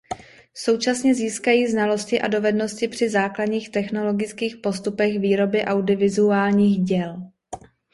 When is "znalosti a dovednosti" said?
1.67-2.87